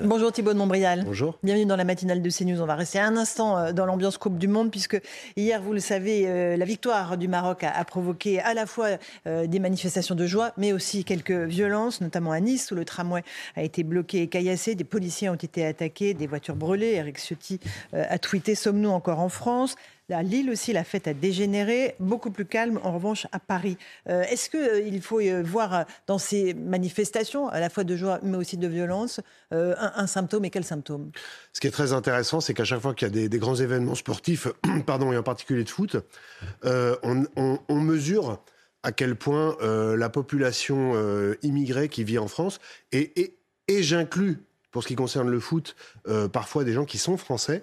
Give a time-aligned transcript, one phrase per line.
[0.00, 1.02] Bonjour Thibault de Montbrial.
[1.04, 1.40] Bonjour.
[1.42, 2.62] Bienvenue dans la matinale de CNews.
[2.62, 4.96] On va rester un instant euh, dans l'ambiance Coupe du Monde puisque
[5.36, 8.90] hier, vous le savez, euh, la victoire du Maroc a, provoqué à la fois
[9.26, 13.24] euh, des manifestations de joie, mais aussi quelques violences, notamment à Nice où le tramway
[13.56, 16.92] a été bloqué et caillassé, des policiers ont été attaqués, des voitures brûlées.
[16.92, 17.58] Eric Ciotti
[17.92, 19.74] a tweeté Sommes-nous encore en France?
[20.10, 23.76] À Lille aussi, la fête a dégénéré, beaucoup plus calme en revanche à Paris.
[24.08, 28.18] Euh, est-ce qu'il euh, faut euh, voir dans ces manifestations, à la fois de joie
[28.22, 31.10] mais aussi de violence, un, symptôme et quel symptôme?
[31.52, 33.94] Ce qui est très intéressant, c'est qu'à chaque fois qu'il y a des, grands événements
[33.94, 34.48] sportifs,
[34.86, 35.96] pardon, et en particulier de foot,
[36.64, 38.42] on, mesure
[38.82, 40.94] à quel point la population
[41.42, 42.60] immigrée qui vit en France,
[42.92, 43.34] et
[43.68, 44.47] j'inclus
[44.78, 45.74] pour ce qui concerne le foot,
[46.06, 47.62] euh, parfois des gens qui sont français,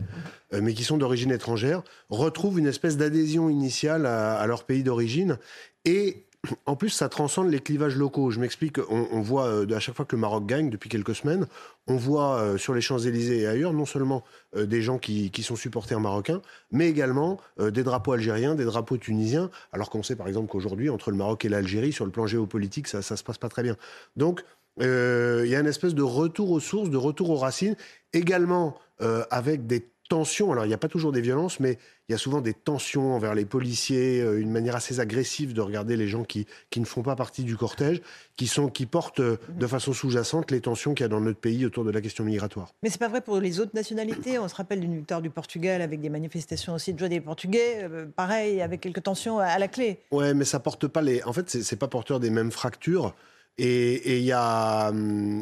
[0.54, 5.38] euh, mais qui sont d'origine étrangère, retrouvent une espèce d'adhésion initiale à, leur pays d'origine.
[5.86, 6.26] Et
[6.66, 8.32] en plus, ça transcende les clivages locaux.
[8.32, 11.48] Je m'explique, on, voit euh, à chaque fois que le Maroc gagne depuis quelques semaines,
[11.88, 16.42] on voit sur les Champs-Élysées et ailleurs non seulement des gens qui, sont supporters marocains,
[16.70, 21.12] mais également des drapeaux algériens, des drapeaux tunisiens, alors qu'on sait par exemple qu'aujourd'hui, entre
[21.12, 23.78] le Maroc et l'Algérie, sur le plan géopolitique, ça ne se passe pas très bien.
[24.18, 24.44] Donc,
[24.82, 27.76] euh, il y a une espèce de retour aux sources, de retour aux racines,
[28.14, 30.52] également euh, avec des tensions.
[30.52, 33.16] Alors, il n'y a pas toujours des violences, mais il y a souvent des tensions
[33.16, 36.86] envers les policiers, euh, une manière assez agressive de regarder les gens qui, qui ne
[36.86, 38.02] font pas partie du cortège,
[38.36, 41.66] qui, sont, qui portent de façon sous-jacente les tensions qu'il y a dans notre pays
[41.66, 42.72] autour de la question migratoire.
[42.84, 44.38] Mais c'est pas vrai pour les autres nationalités.
[44.38, 47.90] On se rappelle d'une victoire du Portugal avec des manifestations aussi de joie des Portugais,
[48.16, 50.02] pareil, avec quelques tensions à, la clé.
[50.12, 51.24] Ouais, mais ça porte pas les.
[51.24, 53.16] En fait, c'est pas porteur des mêmes fractures.
[53.58, 54.92] Et il n'y a,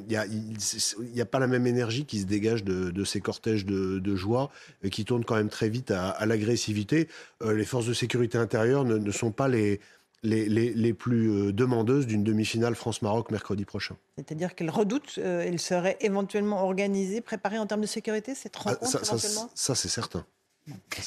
[0.08, 4.16] y a, y a, pas la même énergie qui se dégage de, ces cortèges de,
[4.16, 4.52] joie,
[4.86, 7.08] euh, qui tournent quand même très vite à, l'agressivité.
[7.42, 9.80] Euh, les forces de sécurité intérieure ne, sont pas les,
[10.22, 13.98] les, les, plus euh, demandeuses d'une demi-finale France-Maroc mercredi prochain.
[14.16, 19.06] C'est-à-dire qu'elles redoutent, elles seraient éventuellement organisées, préparées en termes de sécurité, cette ah, rencontre
[19.06, 20.24] ça, ça, ça c'est certain.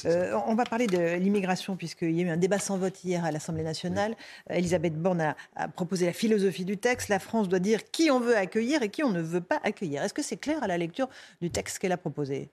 [0.05, 3.25] Euh, on va parler de l'immigration, puisqu'il y a eu un débat sans vote hier
[3.25, 4.15] à l'Assemblée nationale.
[4.49, 7.09] Elisabeth Borne a, proposé la philosophie du texte.
[7.09, 10.03] La France doit dire qui on veut accueillir et qui on ne veut pas accueillir.
[10.03, 11.09] Est-ce que c'est clair à la lecture
[11.41, 12.49] du texte qu'elle a proposé?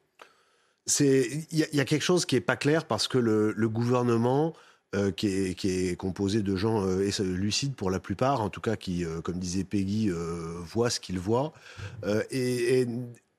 [1.01, 4.55] Il y, a quelque chose qui n'est pas clair parce que le, gouvernement.
[4.95, 9.05] Euh, qui, est, composé de gens euh, lucides pour la plupart, en tout cas qui,
[9.25, 10.09] comme disait Peggy,
[10.63, 11.53] voient ce qu'ils voient,
[12.31, 12.87] et,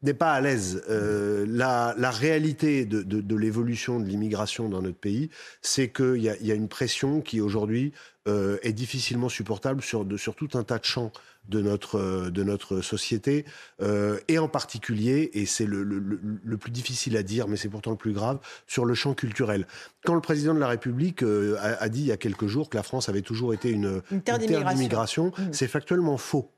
[0.05, 0.83] n'est pas à l'aise.
[0.89, 5.29] Euh, la, réalité de, l'évolution de l'immigration dans notre pays,
[5.61, 7.91] c'est qu'il y, y, a une pression qui aujourd'hui
[8.27, 11.11] euh, est difficilement supportable sur, sur, tout un tas de champs
[11.47, 13.45] de notre, de notre société,
[13.81, 17.91] euh, et en particulier, et c'est le, le, plus difficile à dire, mais c'est pourtant
[17.91, 19.67] le plus grave, sur le champ culturel.
[20.05, 22.83] Quand le président de la République a, dit il y a quelques jours que la
[22.83, 25.41] France avait toujours été une, une terre d'immigration, mmh.
[25.51, 26.49] c'est factuellement faux.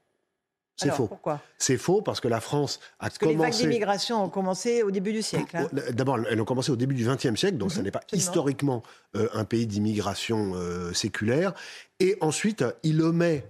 [0.78, 1.08] C'est faux.
[1.08, 4.84] Pourquoi C'est faux parce que la France a parce que les vagues d'immigration ont commencé
[4.84, 5.58] au début du siècle.
[5.58, 5.68] Hein.
[5.92, 7.86] D'abord, elles ont commencé au début du XXe siècle, donc ce mhm.
[7.86, 8.84] n'est pas historiquement
[9.16, 11.54] euh, un pays d'immigration euh, séculaire.
[12.00, 13.44] Et ensuite, il omet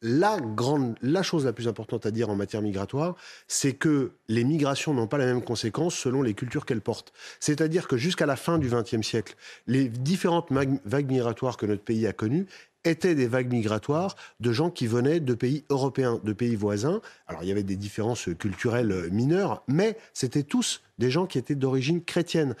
[0.00, 3.16] la grande, la chose la plus importante à dire en matière migratoire,
[3.48, 7.14] c'est que les migrations n'ont pas la même conséquence selon les cultures qu'elles portent.
[7.40, 9.34] C'est-à-dire que jusqu'à la fin du XXe siècle,
[9.66, 10.50] les différentes
[10.84, 12.46] vagues migratoires que notre pays a connues
[12.84, 17.00] étaient des vagues migratoires de gens qui venaient de pays européens, de pays voisins.
[17.26, 21.54] Alors il y avait des différences culturelles mineures, mais c'était tous des gens qui étaient
[21.54, 22.54] d'origine chrétienne.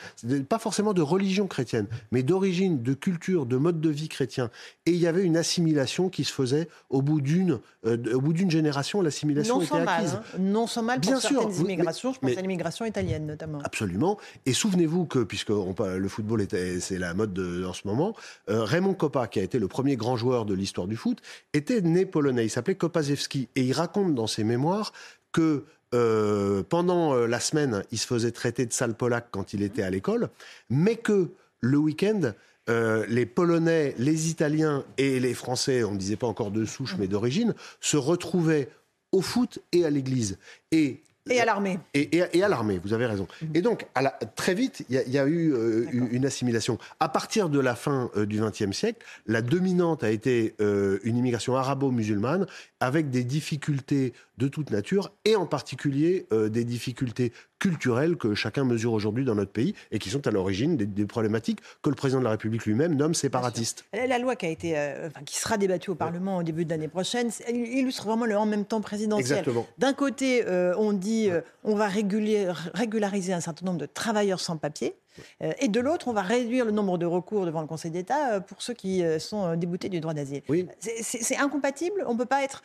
[0.48, 4.50] Pas forcément de religion chrétienne, mais d'origine, de culture, de mode de vie chrétien.
[4.86, 8.32] Et il y avait une assimilation qui se faisait au bout d'une euh, au bout
[8.32, 9.02] d'une génération.
[9.02, 10.14] L'assimilation était acquise.
[10.14, 10.38] Mal, hein.
[10.40, 12.12] Non sans mal pour Bien certaines sûr, immigrations.
[12.12, 13.60] je pense à l'immigration italienne notamment.
[13.62, 14.18] Absolument.
[14.46, 16.44] Et souvenez-vous que, puisque le football
[16.80, 18.14] c'est la mode en ce moment,
[18.50, 21.20] euh, Raymond Kopa, qui a été le premier grand joueur de l'histoire du foot,
[21.52, 22.46] était né polonais.
[22.46, 23.48] Il s'appelait Kopaszewski.
[23.56, 24.92] Et il raconte dans ses mémoires
[25.32, 25.64] que
[25.94, 29.82] euh, pendant euh, la semaine, il se faisait traiter de sale polac quand il était
[29.82, 30.28] à l'école,
[30.68, 31.30] mais que
[31.60, 32.32] le week-end,
[32.68, 36.96] euh, les Polonais, les Italiens et les Français, on ne disait pas encore de souche
[36.98, 38.68] mais d'origine, se retrouvaient
[39.12, 40.38] au foot et à l'église.
[40.72, 41.78] Et Et à l'armée.
[41.94, 43.26] Et, à l'armée, vous avez raison.
[43.40, 43.50] Mhm.
[43.54, 46.78] Et donc, à la, très vite, il y, a eu euh, une assimilation.
[47.00, 51.16] À partir de la fin euh, du XXe siècle, la dominante a été euh, une
[51.16, 52.46] immigration arabo-musulmane
[52.80, 57.32] avec des difficultés de toute nature et en particulier des difficultés
[57.64, 61.60] culturelles que chacun mesure aujourd'hui dans notre pays et qui sont à l'origine des, problématiques
[61.82, 63.84] que le président de la République lui-même nomme séparatistes.
[63.92, 64.76] La loi qui, a été,
[65.24, 68.64] qui sera débattue au Parlement au début de l'année prochaine illustre vraiment le en même
[68.64, 69.44] temps présidentiel.
[69.78, 70.44] D'un côté,
[70.76, 74.94] on dit euh, on va régulariser un certain nombre de travailleurs sans papier.
[75.42, 78.34] Euh, et de l'autre, on va réduire le nombre de recours devant le Conseil d'État
[78.34, 80.42] euh, pour ceux qui sont déboutés du droit d'asile.
[80.48, 80.66] Oui.
[80.80, 82.04] C'est incompatible?
[82.06, 82.62] On ne peut pas être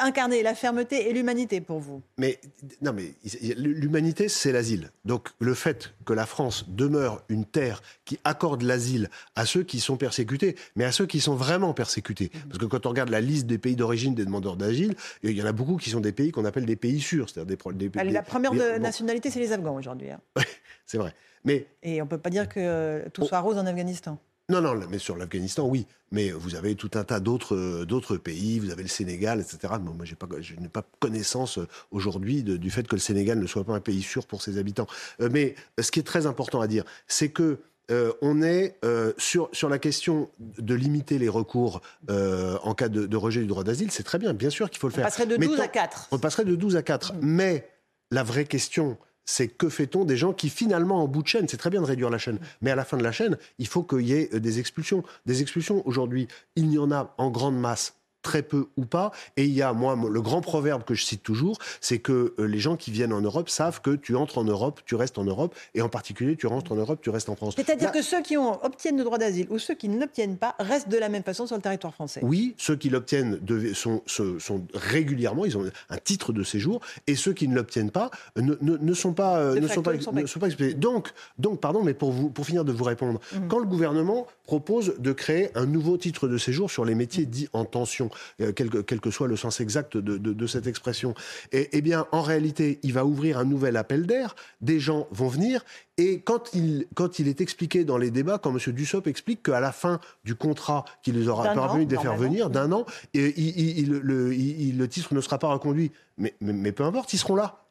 [0.00, 2.02] incarné la fermeté et l'humanité pour vous.
[2.18, 2.38] Mais
[2.82, 3.14] non, mais
[3.56, 4.90] l'humanité, c'est l'asile.
[5.04, 9.80] Donc le fait que la France demeure une terre qui accorde l'asile à ceux qui
[9.80, 12.26] sont persécutés, mais à ceux qui sont vraiment persécutés.
[12.26, 12.48] Mm-hmm.
[12.48, 15.42] Parce que quand on regarde la liste des pays d'origine des demandeurs d'asile, il y
[15.42, 18.04] en a beaucoup qui sont des pays qu'on appelle des pays sûrs, c'est-à-dire des, bah,
[18.04, 20.10] la première nationalité, c'est les Afghans aujourd'hui.
[20.10, 20.20] Hein.
[20.86, 21.14] c'est vrai.
[21.44, 21.66] Mais...
[21.82, 24.18] Et on ne peut pas dire que tout soit rose en Afghanistan.
[24.48, 25.86] Non, non, mais sur l'Afghanistan, oui.
[26.12, 28.60] Mais vous avez tout un tas d'autres d'autres pays.
[28.60, 29.74] Vous avez le Sénégal, etc.
[29.82, 33.64] moi, pas, je n'ai pas connaissance euh, aujourd'hui du fait que le Sénégal ne soit
[33.64, 34.86] pas un pays sûr pour ses habitants.
[35.20, 37.58] Euh, mais ce qui est très important à dire, c'est que
[37.90, 38.78] euh, on est
[39.16, 43.90] sur, sur la question de limiter les recours en cas de, rejet du droit d'asile,
[43.90, 45.04] c'est très bien, bien sûr qu'il faut le faire.
[45.04, 46.08] On passerait de 12 à 4.
[46.12, 47.14] On passerait de 12 à 4.
[47.20, 47.68] Mais
[48.12, 51.56] la vraie question, c'est que fait-on des gens qui finalement en bout de chaîne, c'est
[51.56, 53.82] très bien de réduire la chaîne, mais à la fin de la chaîne, il faut
[53.82, 55.02] qu'il y ait des expulsions.
[55.26, 57.94] Des expulsions aujourd'hui, il y en a en grande masse
[58.26, 59.12] très peu ou pas.
[59.36, 62.46] Et il y a, moi, le grand proverbe que je cite toujours, c'est que euh,
[62.46, 65.24] les gens qui viennent en Europe savent que tu entres en Europe, tu restes en
[65.24, 67.54] Europe, et en particulier, tu rentres en Europe, tu restes en France.
[67.56, 70.56] C'est-à-dire que ceux qui ont, obtiennent le droit d'asile ou ceux qui ne l'obtiennent pas
[70.58, 73.38] restent de la même façon sur le territoire français Oui, ceux qui l'obtiennent
[73.74, 78.10] sont, sont, régulièrement, ils ont un titre de séjour, et ceux qui ne l'obtiennent pas
[78.34, 80.74] ne, ne, sont pas, euh, ne, sont pas, ne sont pas expulsés.
[80.74, 83.46] Donc, donc, pardon, mais pour, vous, pour finir de vous répondre, mmh.
[83.46, 87.48] quand le gouvernement propose de créer un nouveau titre de séjour sur les métiers dits
[87.52, 88.10] en tension,
[88.40, 91.14] euh, quel que, soit le sens exact de, cette expression.
[91.52, 95.28] Et, eh bien, en réalité, il va ouvrir un nouvel appel d'air, des gens vont
[95.28, 95.64] venir,
[95.98, 98.72] et quand il, quand il est expliqué dans les débats, quand M.
[98.72, 102.72] Dussopt explique qu'à la fin du contrat qui les aura permis de faire venir, d'un
[102.72, 105.90] an, et, il, le, le, titre ne sera pas reconduit.
[106.18, 107.66] mais, mais peu importe, ils seront là.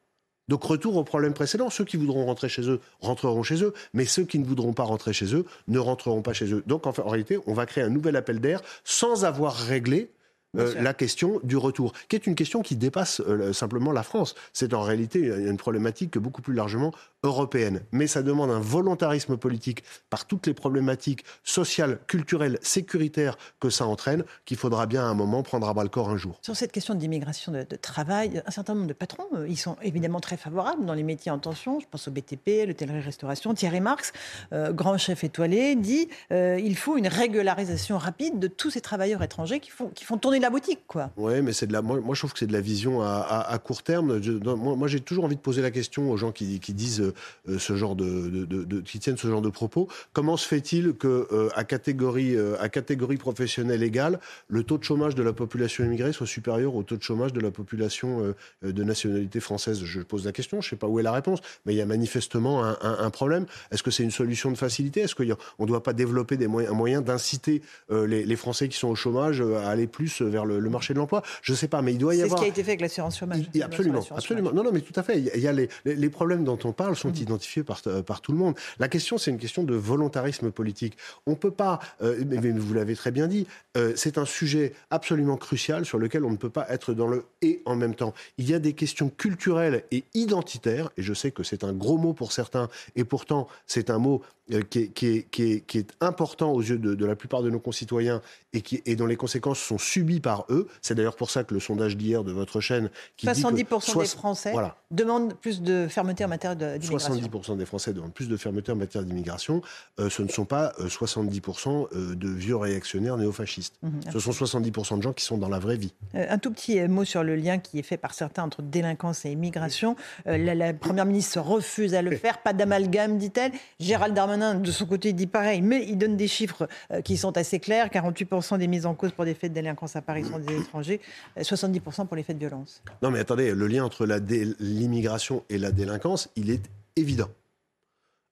[0.47, 4.05] Donc retour au problème précédent, ceux qui voudront rentrer chez eux rentreront chez eux, mais
[4.05, 6.63] ceux qui ne voudront pas rentrer chez eux ne rentreront pas chez eux.
[6.67, 10.11] Donc en, en réalité, on va créer un nouvel appel d'air sans avoir réglé
[10.55, 14.35] la question du retour, qui est une question qui dépasse euh, simplement la France.
[14.53, 16.93] C'est en réalité une problématique beaucoup plus largement
[17.23, 17.81] européenne.
[17.91, 23.85] Mais ça demande un volontarisme politique par toutes les problématiques sociales, culturelles, sécuritaires que ça
[23.85, 26.39] entraîne, qu'il faudra bien à un moment prendre à bras le corps un jour.
[26.41, 30.19] Sur cette question d'immigration de, travail, un certain nombre de patrons, euh, ils sont évidemment
[30.19, 31.79] très favorables dans les métiers en tension.
[31.79, 33.53] Je pense au BTP, l'hôtellerie-restauration.
[33.53, 34.11] Thierry Marx,
[34.51, 39.71] grand chef étoilé, dit il faut une régularisation rapide de tous ces travailleurs étrangers qui
[39.71, 41.11] font, qui font tourner la boutique, quoi.
[41.17, 41.81] Oui, mais c'est de la.
[41.81, 44.19] Moi, je trouve que c'est de la vision à, court terme.
[44.55, 47.01] moi, j'ai toujours envie de poser la question aux gens qui, disent
[47.49, 49.87] euh, ce genre de, qui tiennent ce genre de propos.
[50.13, 54.83] Comment se fait-il que euh, à catégorie euh, à catégorie professionnelle égale, le taux de
[54.83, 58.83] chômage de la population immigrée soit supérieur au taux de chômage de la population de
[58.83, 59.83] nationalité française?
[59.83, 60.61] Je pose la question.
[60.61, 63.45] Je ne sais pas où est la réponse, mais il y a manifestement un, problème.
[63.71, 65.01] Est-ce que c'est une solution de facilité?
[65.01, 68.77] Est-ce qu'on ne doit pas développer des moyens, un moyen d'inciter les, les Français qui
[68.77, 71.21] sont au chômage à aller plus vers le, marché de l'emploi.
[71.41, 72.39] Je ne sais pas, mais il doit y avoir.
[72.39, 73.49] C'est ce qui a été fait avec l'assurance chômage.
[73.61, 74.51] absolument, absolument.
[74.51, 75.19] Non, non, mais tout à fait.
[75.19, 77.17] Il y a les, les problèmes dont on parle sont mm.
[77.21, 78.55] identifiés par, euh, par tout le monde.
[78.79, 80.97] La question, c'est une question de volontarisme politique.
[81.25, 84.73] On ne peut pas, euh, mais vous l'avez très bien dit, euh, c'est un sujet
[84.89, 88.13] absolument crucial sur lequel on ne peut pas être dans le et en même temps.
[88.37, 91.97] Il y a des questions culturelles et identitaires, et je sais que c'est un gros
[91.97, 94.21] mot pour certains, et pourtant c'est un mot
[94.69, 98.21] qui est, qui, est, qui, est, important aux yeux de, la plupart de nos concitoyens
[98.53, 100.67] et, qui, et dont les conséquences sont subies par eux.
[100.81, 102.89] C'est d'ailleurs pour ça que le sondage d'hier de votre chaîne...
[103.17, 104.53] Qui 70% dit que des Français
[104.91, 107.15] demandent plus de fermeté en matière d'immigration.
[107.15, 109.61] 70% des Français demandent plus de fermeté en matière d'immigration.
[109.99, 113.75] Euh, ce ne sont pas 70% euh, de vieux réactionnaires néofascistes.
[113.81, 115.93] Mhm, ce sont 70% de gens qui sont dans la vraie vie.
[116.13, 119.25] Euh, un tout petit mot sur le lien qui est fait par certains entre délinquance
[119.25, 119.95] et immigration.
[120.25, 122.41] La, la, Première ministre refuse à le faire.
[122.41, 123.51] Pas d'amalgame, dit-elle.
[123.79, 127.37] Gérald Darmanin de son côté, dit pareil, mais il donne des chiffres euh, qui sont
[127.37, 127.87] assez clairs.
[127.87, 131.01] 48% des mises en cause pour des faits de délinquance à Paris sont des étrangers,
[131.37, 132.81] 70% euh, pour les faits de violence.
[133.01, 136.63] Non, mais attendez, le lien entre l'immigration et la délinquance, il est
[136.95, 137.29] évident.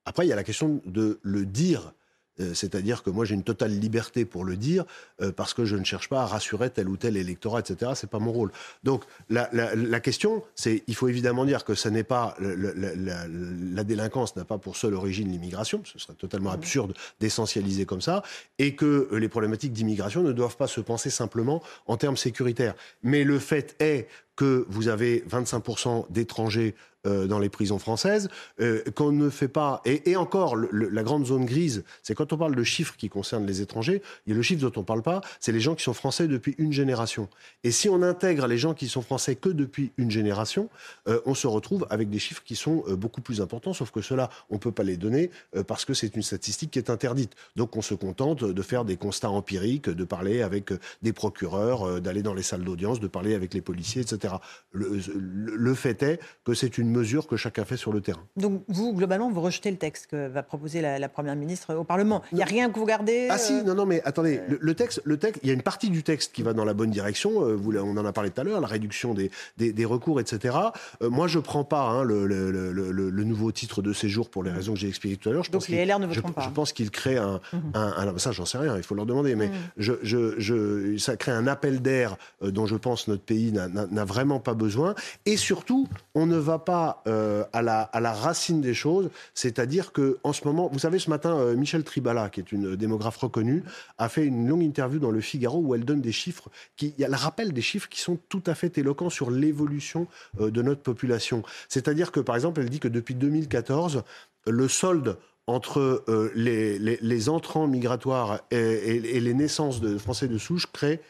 [0.06, 1.94] Après, il y a la question de le dire
[2.40, 4.86] Euh, c'est-à-dire que moi j'ai une totale liberté pour le dire
[5.22, 7.92] euh, parce que je ne cherche pas à rassurer tel ou tel électorat, etc.
[7.96, 8.52] C'est pas mon rôle.
[8.84, 14.46] Donc la, question, c'est il faut évidemment dire que ça n'est pas la, délinquance n'a
[14.46, 15.82] pas pour seule origine l'immigration.
[15.86, 16.56] Ce serait totalement mmh.
[16.56, 18.24] absurde d'essentialiser comme ça
[18.58, 22.76] et que les problématiques d'immigration ne doivent pas se penser simplement en termes sécuritaires.
[23.04, 26.76] Mais le fait est que vous avez 25% d'étrangers
[27.06, 28.30] euh, dans les prisons françaises,
[28.62, 29.82] euh, qu'on ne fait pas.
[29.84, 33.60] Et, encore, la grande zone grise, c'est quand on parle de chiffres qui concernent les
[33.60, 35.84] étrangers, il y a le chiffre dont on ne parle pas, c'est les gens qui
[35.84, 37.28] sont français depuis une génération.
[37.66, 40.70] Et si on intègre les gens qui sont français que depuis une génération,
[41.10, 44.30] euh, on se retrouve avec des chiffres qui sont beaucoup plus importants, sauf que cela,
[44.50, 45.30] on ne peut pas les donner
[45.68, 47.34] parce que c'est une statistique qui est interdite.
[47.58, 52.22] Donc on se contente de faire des constats empiriques, de parler avec des procureurs, d'aller
[52.22, 54.36] dans les salles d'audience, de parler avec les policiers, etc.
[54.72, 58.24] Le, le fait est que c'est une mesures que chacun fait sur le terrain.
[58.38, 62.24] Donc vous, globalement, vous rejetez le texte que va proposer la, Première ministre au Parlement.
[62.32, 64.74] Il n'y a rien que vous gardez Ah si, euh, non, non, mais attendez, le,
[64.74, 66.90] texte, le texte, il y a une partie du texte qui va dans la bonne
[66.90, 70.20] direction, euh, vous, on en a parlé tout à l'heure, la réduction des, des, recours,
[70.20, 70.58] etc.
[71.02, 74.52] Euh, moi, je ne prends pas hein, le, le, nouveau titre de séjour pour les
[74.52, 74.56] mm.
[74.56, 75.46] raisons que j'ai expliquées tout à l'heure.
[75.52, 77.76] Donc les LR ne voteront je, pas Je pense qu'il crée un, mm-hmm.
[77.76, 79.54] un, Ça, j'en sais rien, il faut leur demander, mais mm.
[79.78, 84.40] je, je, je, ça crée un appel d'air dont je pense notre pays n'a vraiment
[84.40, 84.96] pas besoin.
[85.26, 90.18] Et surtout, on ne va pas à la à la racine des choses, c'est-à-dire que
[90.24, 93.64] en ce moment, vous savez, ce matin, euh, Michel Tribala, qui est une démographe reconnue,
[93.98, 97.16] a fait une longue interview dans Le Figaro où elle donne des chiffres, qui, elle
[97.16, 100.08] rappelle des chiffres qui sont tout à fait éloquents sur l'évolution
[100.40, 101.44] euh, de notre population.
[101.70, 104.04] C'est-à-dire que, par exemple, elle dit que depuis 2014,
[104.48, 111.02] le solde entre euh, les, entrants migratoires et, les naissances de Français de souche crée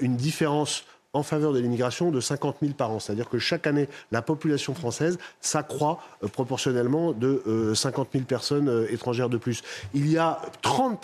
[0.00, 0.84] une différence
[1.16, 3.00] en faveur de l'immigration de 50 000 par an.
[3.00, 8.68] C'est-à-dire que chaque année, la population française s'accroît euh, proportionnellement de 50 euh, 000 personnes
[8.68, 9.62] euh, étrangères de plus.
[9.94, 11.00] Il y a 30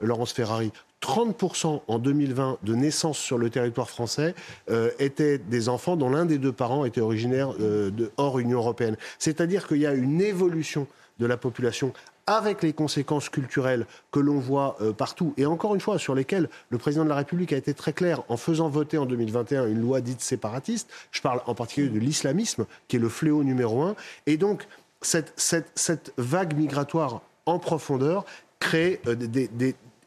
[0.00, 0.72] Laurence Ferrari,
[1.02, 4.34] 30% en 2020 de naissances sur le territoire français
[4.98, 7.50] étaient des enfants dont l'un des deux parents était originaire
[8.16, 8.96] hors Union européenne.
[9.18, 10.86] C'est-à-dire qu'il y a une évolution
[11.20, 11.92] de la population
[12.26, 16.48] avec les conséquences culturelles que l'on voit euh, partout, et encore une fois, sur lesquelles
[16.70, 19.80] le président de la République a été très clair en faisant voter en 2021 une
[19.80, 20.90] loi dite séparatiste.
[21.10, 23.94] Je parle en particulier de l'islamisme, qui est le fléau numéro un.
[24.26, 24.66] Et donc,
[25.02, 28.24] cette, vague migratoire en profondeur
[28.58, 29.16] crée euh,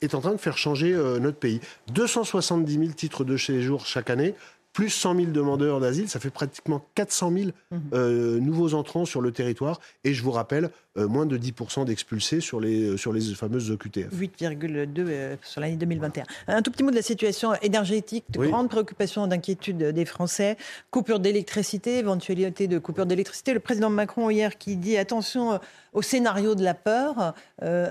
[0.02, 1.62] est en train de faire changer euh, notre pays.
[1.94, 4.34] 270 000 titres de séjour chaque année
[4.78, 7.82] plus 100 000 demandeurs d'asile, ça fait pratiquement 400 000 mhm.
[7.94, 9.80] euh, nouveaux entrants sur le territoire.
[10.04, 10.70] Et je vous rappelle,
[11.00, 14.14] euh, moins de 10% d'expulsés sur les, sur les fameuses OQTF.
[14.14, 16.26] 8,2 euh, sur l'année 2021.
[16.48, 20.58] Un tout petit mot de la situation énergétique, de grande préoccupation, d'inquiétude des Français.
[20.92, 23.56] Coupure d'électricité, éventualité de coupure d'électricité.
[23.56, 25.60] Le président Macron hier qui dit attention
[25.94, 27.34] au scénario de la peur,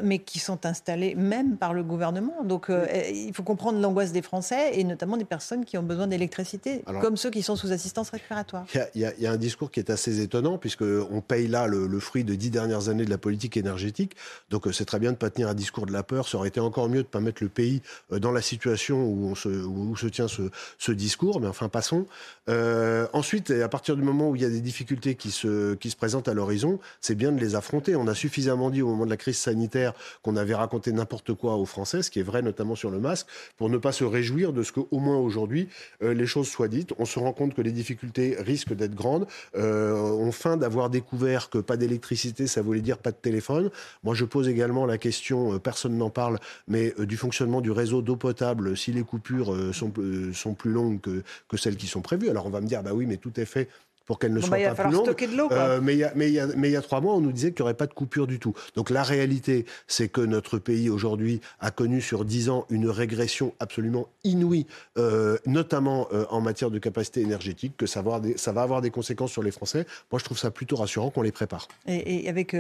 [0.04, 2.44] mais qui sont installés même par le gouvernement.
[2.44, 6.75] Donc il faut comprendre l'angoisse des Français et notamment des personnes qui ont besoin d'électricité
[7.00, 8.66] comme ceux qui sont sous assistance respiratoire.
[8.94, 12.34] Il y, a un discours qui est assez étonnant, puisqu'on paye là le, fruit de
[12.34, 14.16] dix dernières années de la politique énergétique.
[14.50, 16.28] Donc euh, c'est très bien de ne pas tenir un discours de la peur.
[16.28, 19.04] Ça aurait été encore mieux de ne pas mettre le pays euh, dans la situation
[19.04, 21.40] où, on se, où se tient ce, discours.
[21.40, 22.06] Mais enfin, passons.
[22.48, 25.90] Euh, ensuite, à partir du moment où il y a des difficultés qui se, qui
[25.90, 27.96] se présentent à l'horizon, c'est bien de les affronter.
[27.96, 29.92] On a suffisamment dit au moment de la crise sanitaire
[30.22, 33.26] qu'on avait raconté n'importe quoi aux Français, ce qui est vrai notamment sur le masque,
[33.56, 35.68] pour ne pas se réjouir de ce qu'au moins aujourd'hui,
[36.00, 36.65] les choses soient
[36.98, 39.26] on se rend compte que les difficultés risquent d'être grandes.
[39.56, 43.70] Euh, on feint d'avoir découvert que pas d'électricité, ça voulait dire pas de téléphone.
[44.04, 47.70] Moi, je pose également la question, euh, personne n'en parle, mais euh, du fonctionnement du
[47.70, 49.92] réseau d'eau potable, si les coupures sont,
[50.32, 52.28] sont plus longues que, que celles qui sont prévues.
[52.28, 53.68] Alors on va me dire, bah oui, mais tout est fait
[54.06, 54.92] pour qu'elle ne soit bah, pas plus
[55.36, 55.52] longue.
[55.52, 57.52] Euh, mais, il y a, mais, mais il y a trois mois, on nous disait
[57.52, 58.54] qu'il n'y aurait pas de coupure du tout.
[58.76, 63.52] Donc la réalité, c'est que notre pays aujourd'hui a connu sur dix ans une régression
[63.58, 68.38] absolument inouïe, euh, notamment euh, en matière de capacité énergétique, que ça va, avoir des,
[68.38, 69.84] ça va avoir des conséquences sur les Français.
[70.12, 71.66] Moi, je trouve ça plutôt rassurant qu'on les prépare.
[71.88, 72.56] Et, avec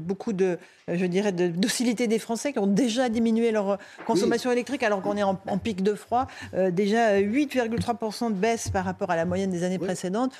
[0.00, 4.82] beaucoup de, je dirais, de docilité des Français qui ont déjà diminué leur consommation électrique
[4.82, 6.26] alors qu'on est en, pic de froid.
[6.52, 10.32] déjà 8,3% de baisse par rapport à la moyenne des années précédentes.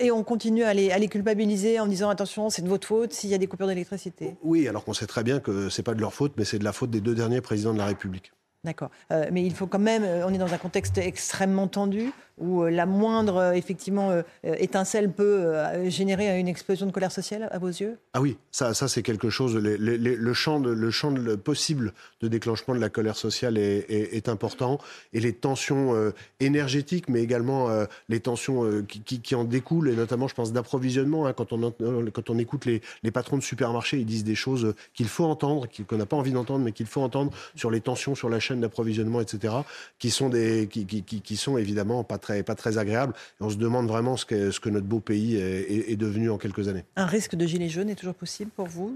[0.00, 3.34] Et on continue à les, culpabiliser en disant attention, c'est de votre faute s'il y
[3.34, 4.36] a des coupures d'électricité.
[4.42, 6.64] Oui, alors qu'on sait très bien que c'est pas de leur faute, mais c'est de
[6.64, 8.32] la faute des deux derniers présidents de la République.
[8.64, 8.90] D'accord.
[9.12, 12.62] Euh, mais il faut quand même, euh, on est dans un contexte extrêmement tendu où
[12.62, 15.52] euh, la moindre effectivement étincelle peut
[15.86, 17.98] générer une explosion de colère sociale à vos yeux?
[18.14, 19.56] Ah oui, ça, ça c'est quelque chose.
[19.56, 21.12] le champ, le champ
[21.42, 24.78] possible de déclenchement de la colère sociale est, important
[25.12, 27.68] et les tensions énergétiques, mais également
[28.08, 31.26] les tensions qui, en découlent et notamment, je pense, d'approvisionnement.
[31.26, 31.72] Hein, quand on
[32.12, 35.66] quand on écoute les, les, patrons de supermarchés, ils disent des choses qu'il faut entendre,
[35.88, 38.60] qu'on n'a pas envie d'entendre, mais qu'il faut entendre sur les tensions sur la chaîne
[38.60, 39.54] d'approvisionnement, etc.,
[39.98, 43.14] qui sont, des, qui, sont évidemment pas très, pas très agréables.
[43.40, 46.38] Et on se demande vraiment ce que, ce que notre beau pays est, devenu en
[46.38, 46.84] quelques années.
[46.96, 48.94] Un risque de gilet jaune est toujours possible pour vous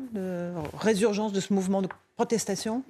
[0.78, 1.88] résurgence de ce mouvement de
[2.22, 2.84] protestation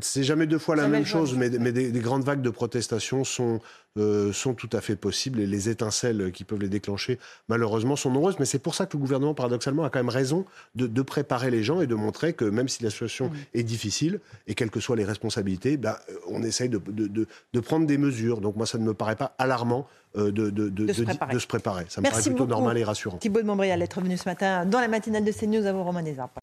[0.00, 3.60] C'est jamais deux fois la même chose, mais, mais des, grandes vagues de protestation sont,
[3.98, 8.10] euh, sont tout à fait possibles et les étincelles qui peuvent les déclencher, malheureusement, sont
[8.10, 8.36] nombreuses.
[8.38, 11.50] Mais c'est pour ça que le gouvernement, paradoxalement, a quand même raison de, de préparer
[11.50, 14.80] les gens et de montrer que même si la situation est difficile et quelles que
[14.80, 18.40] soient les responsabilités, bah, on essaye de, de, de, prendre des mesures.
[18.40, 20.92] Donc moi, ça ne me paraît pas alarmant euh, de,
[21.38, 21.84] se préparer.
[21.90, 23.18] Ça me paraît plutôt normal et rassurant.
[23.18, 26.02] Thibault de Montbrial, être venu ce matin dans la matinale de CNews à vous, Romain
[26.02, 26.40] Desarpes.